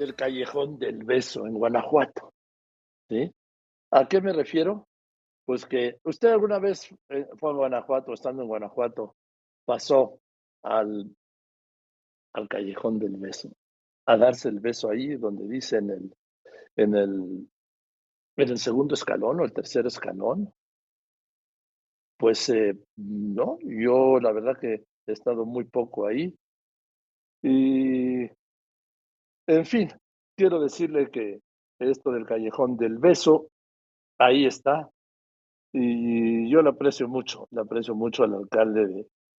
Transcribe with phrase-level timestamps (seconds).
[0.00, 2.32] del Callejón del Beso en Guanajuato.
[3.06, 3.30] ¿Sí?
[3.90, 4.88] ¿A qué me refiero?
[5.44, 9.16] Pues que usted alguna vez eh, fue a Guanajuato, estando en Guanajuato,
[9.66, 10.18] pasó
[10.62, 11.14] al,
[12.32, 13.50] al Callejón del Beso,
[14.06, 16.16] a darse el beso ahí donde dice en el,
[16.76, 17.50] en el,
[18.36, 20.50] en el segundo escalón o el tercer escalón.
[22.16, 26.34] Pues eh, no, yo la verdad que he estado muy poco ahí.
[27.42, 28.30] Y,
[29.56, 29.88] en fin,
[30.36, 31.40] quiero decirle que
[31.80, 33.48] esto del callejón del beso,
[34.18, 34.88] ahí está.
[35.72, 38.86] Y yo le aprecio mucho, le aprecio mucho al alcalde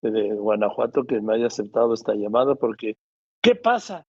[0.02, 2.98] de, de Guanajuato que me haya aceptado esta llamada, porque
[3.42, 4.06] ¿qué pasa?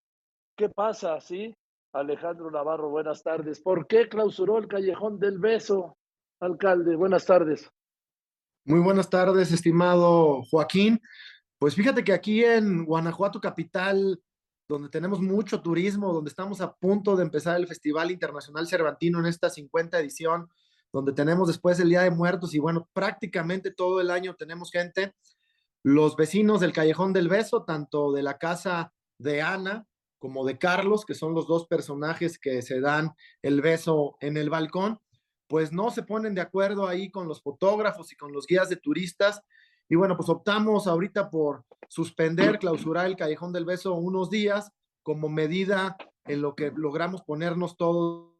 [0.57, 1.20] ¿Qué pasa?
[1.20, 1.55] ¿Sí?
[1.93, 3.60] Alejandro Navarro, buenas tardes.
[3.60, 5.96] ¿Por qué clausuró el callejón del beso,
[6.41, 6.96] alcalde?
[6.96, 7.71] Buenas tardes.
[8.65, 11.01] Muy buenas tardes, estimado Joaquín.
[11.59, 14.21] Pues fíjate que aquí en Guanajuato capital,
[14.69, 19.27] donde tenemos mucho turismo, donde estamos a punto de empezar el Festival Internacional Cervantino en
[19.27, 20.49] esta 50 edición,
[20.93, 25.15] donde tenemos después el Día de Muertos y bueno, prácticamente todo el año tenemos gente.
[25.82, 29.87] Los vecinos del Callejón del Beso, tanto de la casa de Ana
[30.23, 33.10] como de Carlos, que son los dos personajes que se dan
[33.43, 35.01] el beso en el balcón,
[35.49, 38.76] pues no se ponen de acuerdo ahí con los fotógrafos y con los guías de
[38.76, 39.43] turistas.
[39.93, 45.29] Y bueno, pues optamos ahorita por suspender, clausurar el Callejón del Beso unos días como
[45.29, 48.32] medida en lo que logramos ponernos todos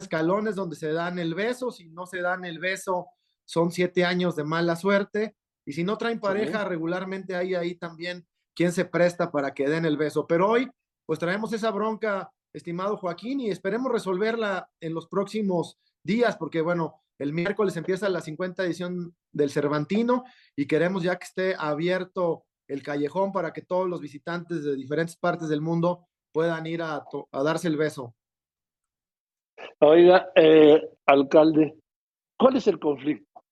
[0.00, 1.70] escalones donde se dan el beso.
[1.70, 3.06] Si no se dan el beso,
[3.44, 5.36] son siete años de mala suerte.
[5.64, 9.84] Y si no traen pareja, regularmente hay ahí también quien se presta para que den
[9.84, 10.26] el beso.
[10.26, 10.68] Pero hoy,
[11.06, 17.00] pues traemos esa bronca estimado Joaquín, y esperemos resolverla en los próximos días, porque bueno,
[17.20, 20.24] el miércoles empieza la 50 edición del Cervantino
[20.56, 25.16] y queremos ya que esté abierto el callejón para que todos los visitantes de diferentes
[25.16, 28.14] partes del mundo puedan ir a, darse el beso.
[29.80, 31.74] Oiga, eh, alcalde,
[32.38, 33.42] ¿cuál es el conflicto?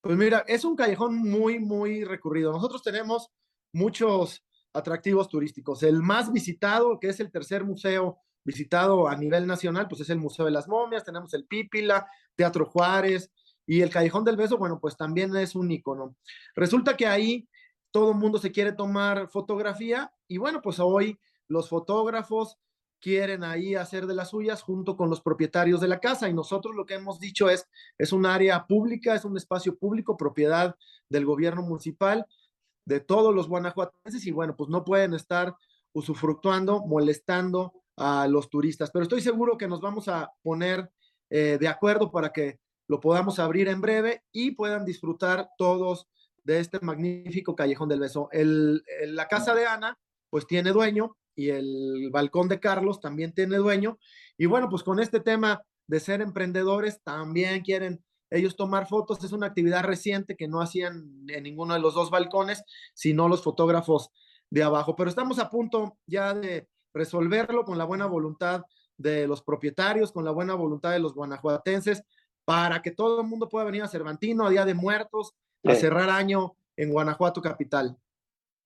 [0.00, 2.52] Pues mira, es un callejón muy, muy recurrido.
[2.52, 3.28] Nosotros tenemos
[3.74, 4.42] muchos
[4.72, 5.82] atractivos turísticos.
[5.82, 10.18] El más visitado, que es el tercer museo visitado a nivel nacional, pues es el
[10.18, 13.30] Museo de las Momias, tenemos el Pípila, Teatro Juárez
[13.66, 16.16] y el Callejón del Beso, bueno, pues también es un icono.
[16.54, 17.48] Resulta que ahí
[17.90, 22.58] todo el mundo se quiere tomar fotografía y bueno, pues hoy los fotógrafos
[23.00, 26.74] quieren ahí hacer de las suyas junto con los propietarios de la casa y nosotros
[26.74, 30.76] lo que hemos dicho es es un área pública, es un espacio público, propiedad
[31.08, 32.26] del gobierno municipal
[32.84, 35.54] de todos los guanajuatenses y bueno, pues no pueden estar
[35.92, 38.90] usufructuando, molestando a los turistas.
[38.90, 40.90] Pero estoy seguro que nos vamos a poner
[41.30, 42.58] eh, de acuerdo para que
[42.88, 46.08] lo podamos abrir en breve y puedan disfrutar todos
[46.44, 48.28] de este magnífico Callejón del Beso.
[48.32, 49.98] El, la casa de Ana,
[50.30, 53.98] pues tiene dueño y el balcón de Carlos también tiene dueño.
[54.36, 59.22] Y bueno, pues con este tema de ser emprendedores, también quieren ellos tomar fotos.
[59.24, 62.64] Es una actividad reciente que no hacían en ninguno de los dos balcones,
[62.94, 64.10] sino los fotógrafos
[64.50, 64.96] de abajo.
[64.96, 68.64] Pero estamos a punto ya de resolverlo con la buena voluntad
[68.96, 72.04] de los propietarios, con la buena voluntad de los guanajuatenses,
[72.44, 76.10] para que todo el mundo pueda venir a Cervantino a Día de Muertos, a cerrar
[76.10, 77.96] año en Guanajuato capital.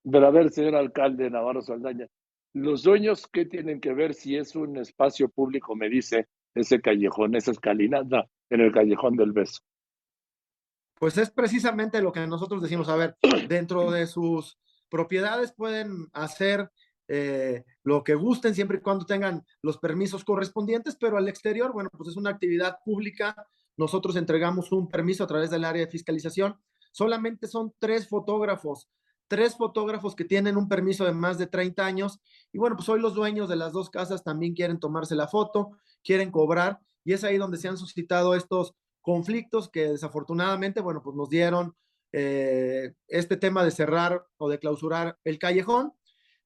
[0.09, 2.07] Pero a ver, señor alcalde Navarro Saldaña,
[2.53, 5.75] los dueños, ¿qué tienen que ver si es un espacio público?
[5.75, 9.61] Me dice ese callejón, esa escalinata en el callejón del beso.
[10.95, 13.17] Pues es precisamente lo que nosotros decimos, a ver,
[13.47, 14.57] dentro de sus
[14.89, 16.71] propiedades pueden hacer
[17.07, 21.89] eh, lo que gusten siempre y cuando tengan los permisos correspondientes, pero al exterior, bueno,
[21.95, 23.35] pues es una actividad pública.
[23.77, 26.59] Nosotros entregamos un permiso a través del área de fiscalización.
[26.91, 28.89] Solamente son tres fotógrafos,
[29.27, 32.19] tres fotógrafos que tienen un permiso de más de 30 años.
[32.51, 35.71] Y bueno, pues hoy los dueños de las dos casas también quieren tomarse la foto,
[36.03, 41.15] quieren cobrar, y es ahí donde se han suscitado estos conflictos que desafortunadamente, bueno, pues
[41.15, 41.73] nos dieron
[42.11, 45.93] eh, este tema de cerrar o de clausurar el callejón.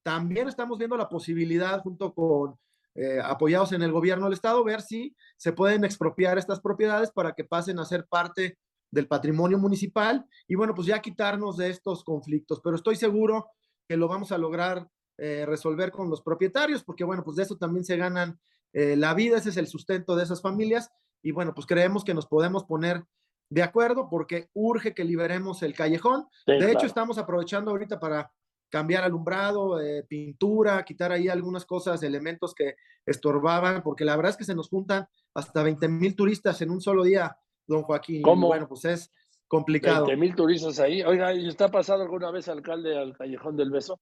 [0.03, 2.57] También estamos viendo la posibilidad, junto con
[2.95, 7.33] eh, apoyados en el gobierno del estado, ver si se pueden expropiar estas propiedades para
[7.33, 8.57] que pasen a ser parte
[8.91, 12.59] del patrimonio municipal y bueno, pues ya quitarnos de estos conflictos.
[12.61, 13.47] Pero estoy seguro
[13.87, 17.55] que lo vamos a lograr eh, resolver con los propietarios, porque bueno, pues de eso
[17.55, 18.39] también se ganan
[18.73, 22.13] eh, la vida, ese es el sustento de esas familias y bueno, pues creemos que
[22.13, 23.05] nos podemos poner
[23.49, 26.27] de acuerdo porque urge que liberemos el callejón.
[26.45, 28.31] de hecho, estamos aprovechando ahorita para
[28.71, 32.75] cambiar alumbrado, eh, pintura, quitar ahí algunas cosas, elementos que
[33.05, 36.81] estorbaban, porque la verdad es que se nos juntan hasta 20 mil turistas en un
[36.81, 37.37] solo día,
[37.67, 38.21] don Joaquín.
[38.21, 38.47] ¿Cómo?
[38.47, 39.11] bueno, pues es
[39.47, 40.07] complicado.
[40.07, 41.03] 20 mil turistas ahí.
[41.03, 43.99] Oiga, ¿y está pasado alguna vez, alcalde, al Callejón del Beso?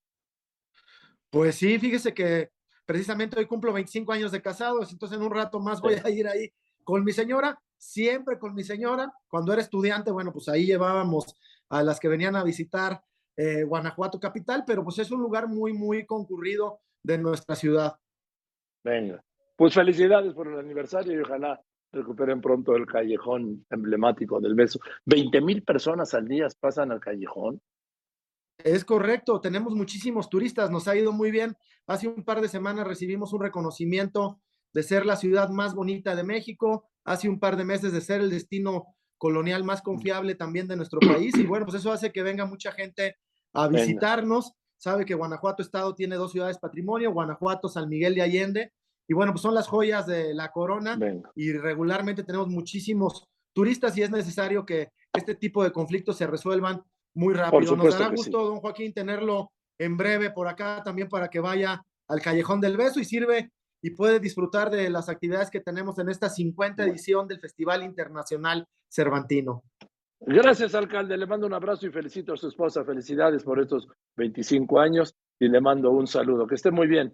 [1.32, 2.52] Pues sí, fíjese que
[2.86, 6.28] precisamente hoy cumplo 25 años de casados, entonces en un rato más voy a ir
[6.28, 6.52] ahí
[6.84, 9.12] con mi señora, siempre con mi señora.
[9.28, 11.36] Cuando era estudiante, bueno, pues ahí llevábamos
[11.70, 13.02] a las que venían a visitar
[13.40, 17.96] eh, Guanajuato capital, pero pues es un lugar muy, muy concurrido de nuestra ciudad.
[18.84, 19.24] Venga,
[19.56, 21.58] pues felicidades por el aniversario y ojalá
[21.94, 24.82] recuperen pronto el callejón emblemático del beso.
[25.06, 27.62] 20 mil personas al día pasan al callejón.
[28.62, 31.56] Es correcto, tenemos muchísimos turistas, nos ha ido muy bien.
[31.88, 34.42] Hace un par de semanas recibimos un reconocimiento
[34.74, 38.20] de ser la ciudad más bonita de México, hace un par de meses de ser
[38.20, 42.22] el destino colonial más confiable también de nuestro país y bueno, pues eso hace que
[42.22, 43.16] venga mucha gente
[43.54, 44.54] a visitarnos.
[44.78, 48.72] Sabe que Guanajuato Estado tiene dos ciudades patrimonio, Guanajuato, San Miguel de Allende
[49.08, 50.98] y bueno, pues son las joyas de la corona
[51.36, 56.84] y regularmente tenemos muchísimos turistas y es necesario que este tipo de conflictos se resuelvan
[57.16, 57.76] muy rápido.
[57.76, 62.22] Nos dará gusto, don Joaquín, tenerlo en breve por acá también para que vaya al
[62.22, 66.30] Callejón del Beso y sirve y puede disfrutar de las actividades que tenemos en esta
[66.30, 69.64] 50 edición del Festival Internacional Cervantino.
[70.22, 71.18] Gracias, alcalde.
[71.18, 72.84] Le mando un abrazo y felicito a su esposa.
[72.84, 73.88] Felicidades por estos
[74.18, 76.46] 25 años y le mando un saludo.
[76.46, 77.14] Que esté muy bien,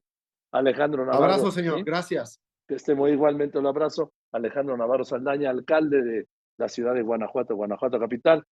[0.52, 1.26] Alejandro Navarro.
[1.26, 1.84] Abrazo, señor.
[1.84, 2.40] Gracias.
[2.68, 4.12] Que esté muy igualmente un abrazo.
[4.32, 8.44] Alejandro Navarro Saldaña, alcalde de la ciudad de Guanajuato, Guanajuato capital.